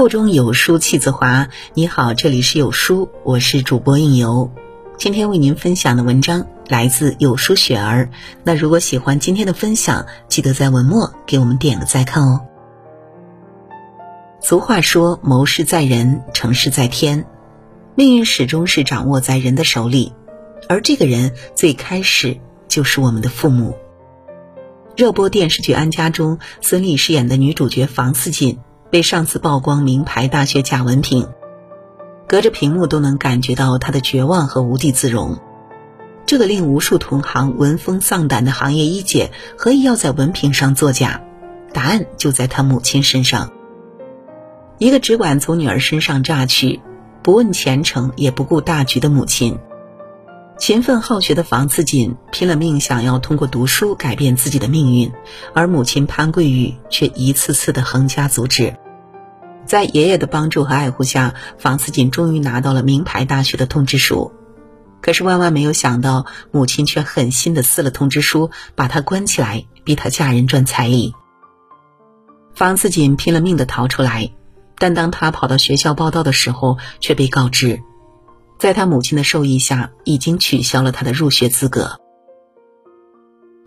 [0.00, 1.50] 腹中有书气自华。
[1.74, 4.50] 你好，这里是有书，我是主播应由。
[4.96, 8.08] 今天为您分享的文章来自有书雪儿。
[8.42, 12.40] 那如果喜欢今天的分享，记得在文末给我们点个再看哦。
[14.40, 17.26] 俗话说：“谋事在人，成事在天。”
[17.94, 20.14] 命运始终是掌握在人的手里，
[20.66, 23.76] 而这个人最开始就是我们的父母。
[24.96, 31.28] 热播电视剧《安家》中，孙俪饰演的女主角房似锦被上司曝光名牌大学假文凭，
[32.26, 35.38] 隔着屏幕都能感觉到他的绝望和无地自容。
[36.26, 41.22] 这个令无数同行闻风丧胆的行业一姐，何以要在文凭上作假？
[41.72, 43.52] 答案就在她母亲身上。
[44.78, 46.80] 一个只管从女儿身上榨取，
[47.22, 49.58] 不问前程也不顾大局的母亲。
[50.58, 55.10] 勤奋好学的房似锦拼了命想要通过读书改变自己的命运，
[55.54, 58.76] 而母亲潘桂玉却一次次的横加阻止。
[59.70, 64.32] 在爷爷的帮助和爱护下，房思锦终于拿到了名牌大学的通知书。
[65.00, 71.14] 可是万万没有想到，母亲却狠心的撕了通知书，把她关起来，逼她嫁人赚彩礼。
[72.52, 74.32] 房思锦拼了命的逃出来。
[74.76, 77.80] 但当他跑到学校报到的时候，却被告知，
[78.58, 82.00] 在他母亲的授意下，已经取消了他的入学资格。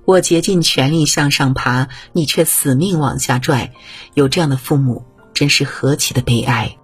[0.04, 3.72] 我竭尽全力向上爬，你却死命往下拽。
[4.16, 6.78] 有这样的父母，真是何其的悲哀！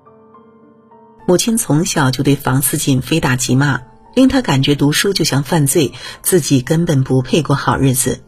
[1.28, 3.82] 母亲从小就对房思锦非打即骂，
[4.16, 8.24] 令他感觉读书就像犯罪，自己根本不配过好日子。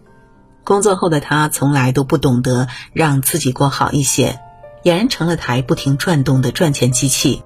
[0.64, 4.40] 工作后的他，从来都不懂得让自己过好一些。
[4.84, 7.44] 俨然成了台不停转动的赚钱机器。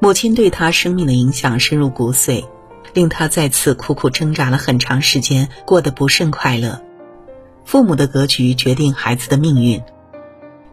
[0.00, 2.44] 母亲对他生命的影响深入骨髓，
[2.92, 6.80] 令他再次苦苦挣扎了很长时间，过得不甚快乐。
[7.64, 9.82] 父母的格局决定孩子的命运。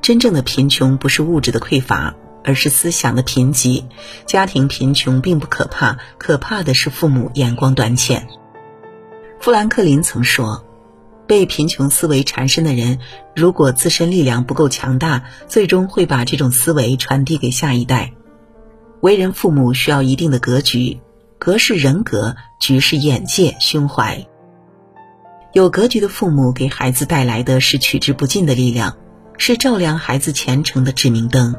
[0.02, 3.86] 真正的贫穷不是物质的匮乏，而是思想的贫瘠。
[4.26, 8.28] 家庭贫穷并不可怕，可怕的是父母眼光短浅。
[9.40, 10.66] 富兰克林曾说。
[11.28, 13.00] 被贫穷思维缠身的人，
[13.34, 18.12] 如果自身力量不够强大，最终会把这种思维传递给下一代。
[19.00, 21.00] 为人父母需要一定的格局，
[21.40, 24.28] 格是人格，局是眼界、胸怀。
[25.54, 28.98] 有格局的父母给孩子带来的是取之不尽的力量，
[29.44, 31.56] 是照亮孩子前程的指明灯。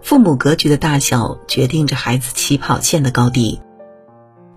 [0.00, 3.60] 父母格局的大小，决定着孩子起跑线的高低。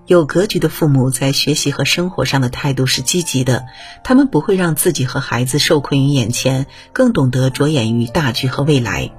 [0.05, 3.65] 有格局的父母在学习和生活上的态度是积极的，
[4.01, 9.11] 他们不会让自己和孩子受困于眼前，更懂得着眼于大局和未来。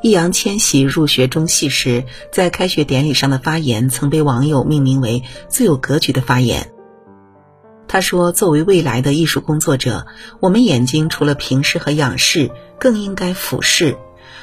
[0.00, 6.70] 易烊千玺入学中戏时，在开学典礼上的发言曾被网友命名为最有格局的发言。
[7.86, 10.06] 他说：“作为未来的艺术工作者，
[10.40, 13.96] 我们眼睛除了平视和仰视，更应该俯视，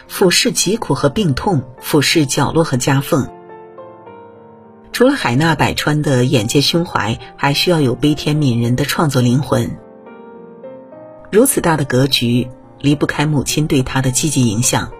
[0.07, 3.27] 俯视疾苦和病痛，俯视角落和夹缝。”
[4.93, 9.77] 除了海纳百川的眼界胸怀，还需要有悲天悯人的创作灵魂。
[11.31, 12.49] 如此大的格局，
[12.79, 14.91] 离不开母亲对他的积极影响。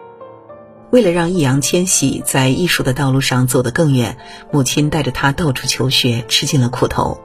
[0.92, 4.18] 为了让易烊千玺在艺术的道路上走得更远，
[4.52, 7.22] 母亲带着他到处求学，吃尽了苦头。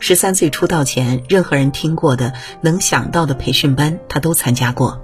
[0.00, 5.00] 十三岁出道前，任何人听过的、能想到的培训班，他都参加过。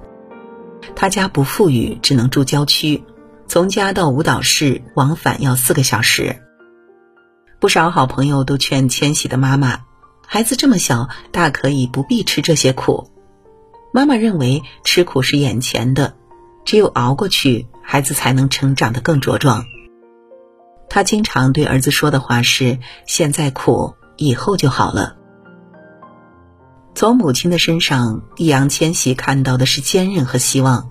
[0.95, 3.03] 他家不富裕，只能住郊区，
[3.47, 6.41] 从家到舞蹈室往返要四个小时。
[7.59, 9.81] 不少好朋友都劝千玺的妈妈
[10.25, 13.11] ：“孩子这么小，大可以不必吃这些苦。”
[13.93, 16.15] 妈妈认为吃苦是眼前的，
[16.65, 19.65] 只有熬过去，孩子才能成长得更茁壮。
[20.89, 25.15] 她经常对儿子说的话是：“现在苦，以后就好了。”
[26.93, 30.89] 从母亲的身上，易烊千玺看到的是坚韧和希望。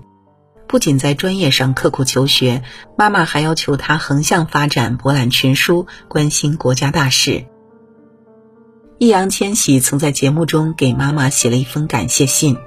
[0.67, 2.61] 不仅在专业上刻苦求学，
[2.97, 7.45] 妈妈还要求他横向发展，博览群书，关心国家大事。
[8.97, 12.57] 易烊千玺曾在节目中给妈妈写了一封感谢信。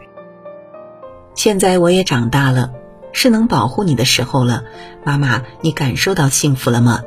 [1.34, 2.72] 现在我也长大了，
[3.12, 4.64] 是能保护你的时候了，
[5.04, 7.02] 妈妈，你感受到幸福了吗？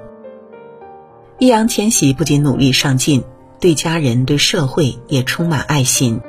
[1.40, 3.24] 易烊千玺不仅努力上进，
[3.64, 6.20] 对家人、对社会也充满爱心。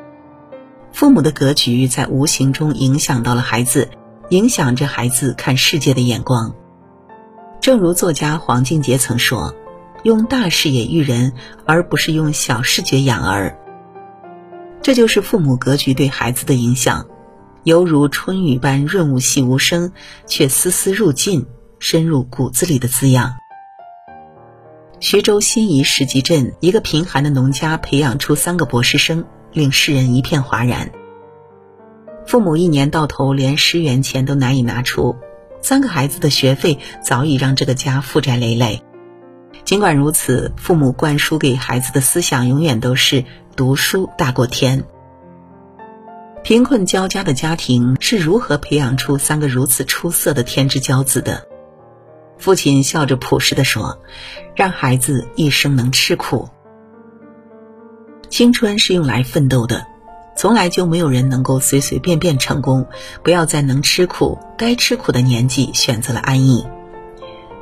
[0.93, 3.89] 父母的格局在无形中影响到了孩子。
[4.31, 6.55] 影响着孩子看世界的眼光。
[7.61, 9.55] 正如作家黄敬杰曾说
[10.03, 11.35] ：“用大视野育人，
[11.67, 13.59] 而不是用小视觉养儿。”
[14.81, 17.07] 这就是父母格局对孩子的影响，
[17.65, 19.93] 犹如春雨般润物细无声，
[20.27, 21.45] 却丝丝入尽，
[21.79, 23.35] 深入骨子里的滋养。
[25.01, 30.91] 徐州新沂石集镇一个贫寒的农家培养出三个博士生，令世人一片哗然。
[32.27, 35.17] 父母一年到头连十元钱都难以拿出，
[35.61, 38.83] 三个孩子的学费早已让这个家负债累累。
[39.65, 43.25] 尽管如此，父母灌输给孩子的思想永远都是
[43.57, 44.85] 读书大过天。
[46.43, 51.47] 贫困交加的家庭是如何培养出三个如此出色的天之骄子的？
[52.39, 53.99] 父亲笑着朴实地说
[54.55, 56.49] ：“让孩子一生能吃苦。
[58.29, 59.87] 青春是用来奋斗的，
[60.37, 62.87] 从来就没有人能够随随便便成功。
[63.23, 66.67] 不要在能吃苦、该吃苦的年纪选择了安逸。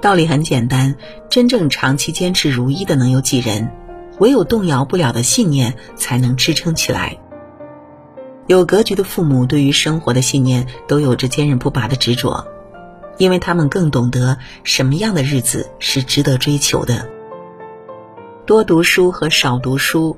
[0.00, 0.96] 道理很简单，
[1.28, 3.70] 真正长期坚持如一的能有几人？
[4.18, 7.18] 唯有动摇不了的信念，才能支撑起来。”
[8.48, 12.48] 有格局的父母对于生活的信念都有着坚韧不拔的执着，
[13.22, 17.08] 因为他们更懂得什么样的日子是值得追求的。
[18.46, 20.16] 多读书和少读书，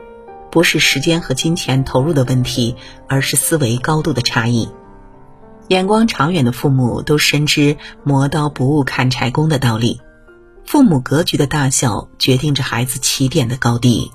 [0.51, 4.71] 不是时间和金钱投入的问题，而是思维高度的差异。
[5.69, 10.01] 眼光长远的父母都深知“磨刀不误砍柴工”的道理，
[10.65, 14.11] 父母格局的大小决定着孩子起点的高低。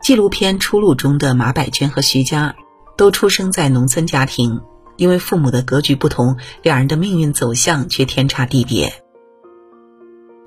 [0.00, 2.54] 纪录片《出路》中的马百娟和徐佳，
[2.96, 4.60] 都出生在农村家庭，
[4.96, 8.92] 因为父母的格局不同，两人的命运走向却天差地别。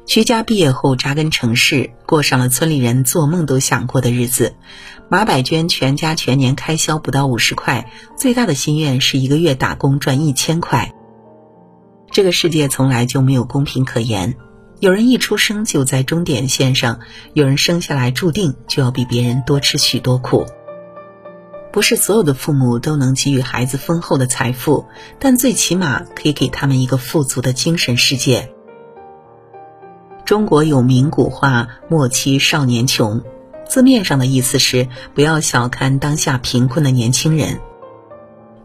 [0.05, 4.55] 徐佳毕业后扎根城市，过上了村里人做梦都想过的日子。
[5.09, 10.93] 马百娟全家全年开销不到五十块，最大的心愿是一个月打工赚一千块。
[12.09, 14.35] 这个世界从来就没有公平可言。
[14.79, 16.99] 有人一出生就在终点线上，
[17.33, 20.45] 有人生下来注定就要比别人多吃许多苦。
[21.77, 24.87] 不是所有的父母都能给予孩子丰厚的财富，
[25.19, 28.51] 但最起码可以给他们一个富足的精神世界。
[30.25, 33.21] 中国有名古话“莫欺少年穷”，
[33.69, 37.59] 字面上的意思是不要小看当下贫困的年轻人。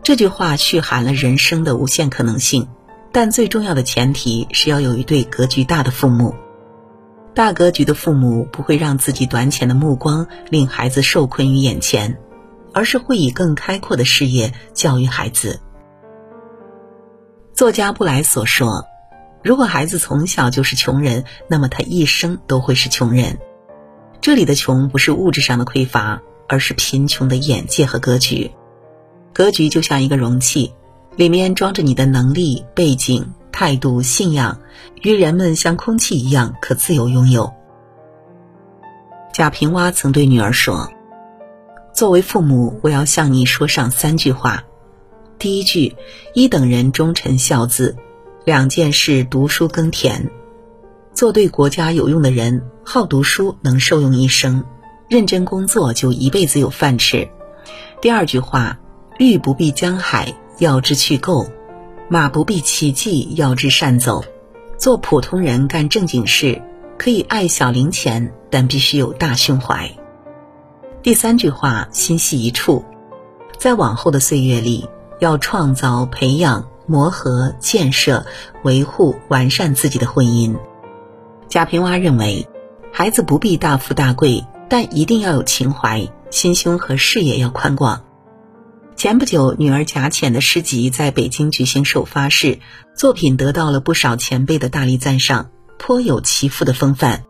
[0.02, 2.66] 这句话蓄含了人生的无限可能性。
[3.12, 6.34] 但最重要的前提是要有一对格局大的父母，
[7.34, 12.16] 大格局的父母不会让自己短浅的目光令孩子受困于眼前，
[12.72, 15.60] 而是会以更开阔的视野教育孩子。
[17.52, 18.84] 作家布莱所说
[19.42, 23.38] ：“如果孩子从小就是穷人，那么他一生都会是穷人。”
[24.20, 28.50] 这里的穷不是物质上的匮乏，而是贫穷的眼界和格局。
[29.32, 30.74] 格局就像一个容器。
[31.14, 34.58] 里面装着你的能力、背景、态度、信仰，
[35.02, 37.52] 与人们像空气一样可自由拥有。
[39.30, 40.90] 贾平凹曾对女儿说
[41.92, 44.64] ：“作为父母，我要向你说上三句话。
[45.38, 45.94] 第一句，
[46.34, 47.96] 一等人忠臣孝子，
[48.44, 50.30] 两件事读书耕田，
[51.14, 54.64] 做对国家有用的人，好读书能受用一生，
[55.08, 57.28] 认真工作就一辈子有饭吃。
[58.00, 58.78] 第二句话，
[59.18, 61.48] 欲不避江海。”要之去垢，
[62.08, 64.22] 马不必奇迹；要之善走，
[64.78, 66.60] 做普通人干正经事，
[66.98, 69.90] 可以爱小零钱，但必须有大胸怀。
[71.02, 72.84] 第三句话，心系一处，
[73.58, 74.88] 在往后的岁月里，
[75.18, 78.24] 要创造、培养、磨合、建设、
[78.62, 80.56] 维护、完善自己的婚姻。
[81.48, 82.46] 贾平凹认为，
[82.92, 88.04] 孩子不必大富大贵，但一定要有情怀，心胸和视野要宽广。
[88.94, 92.60] 前不久，女儿贾浅的诗集在北京举行首发式，
[92.96, 95.50] 作品得到了不少前辈的大力赞赏，
[95.80, 97.24] 颇有其父的风范。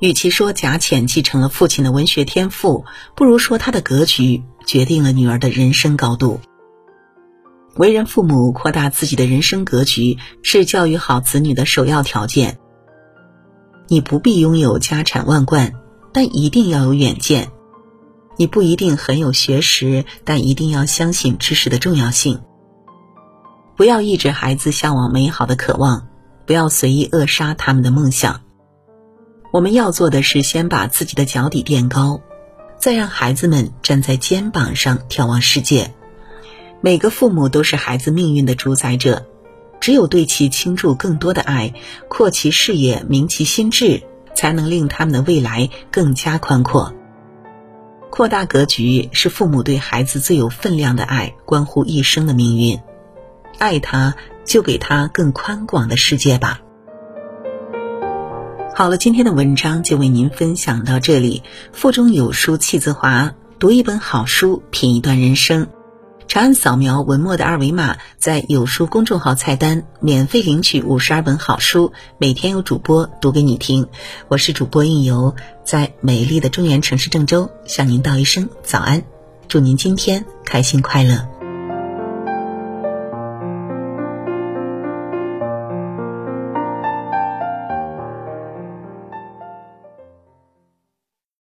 [0.00, 2.84] 与其说贾浅继承了父亲的文学天赋，
[3.16, 6.40] 不如说他的格局决定了女儿的人生高度。
[7.76, 12.58] 为人父母，扩大自己的人生格局是教育好子女的首要条件。
[13.88, 15.72] 你不必拥有家产万贯，
[16.12, 17.50] 但一定要有远见。
[18.36, 22.40] 你不一定很有学识，但一定要相信知识的重要性。
[23.76, 26.06] 不要抑制孩子向往美好的渴望，
[26.46, 28.42] 不要随意扼杀他们的梦想。
[29.50, 32.20] 我们要做的是先把自己的脚底垫高，
[32.78, 35.94] 再让孩子们站在肩膀上眺望世界。
[36.80, 39.26] 每个父母都是孩子命运的主宰者，
[39.80, 41.72] 只有对其倾注更多的爱，
[42.08, 44.02] 扩其视野，明其心智，
[44.34, 46.94] 才能令他们的未来更加宽阔。
[48.10, 52.78] 扩大格局是父母对孩子最有分量的爱，关乎一生的命运。
[53.58, 54.14] 爱他，
[54.44, 56.60] 就给他更宽广的世界吧。
[58.78, 61.42] 好了，今天的文章就为您分享到这里。
[61.72, 65.66] 腹中有书气自华，读一本好书，品一段人生。
[66.28, 73.88] 长按扫描文末的二维码，在有书公众号菜单免费领取五十二本好书，每天有主播读给你听。
[74.28, 79.02] 我是主播应由，在美丽的中原城市郑州向您道一声早安。
[79.48, 81.37] 祝您今天开心快乐。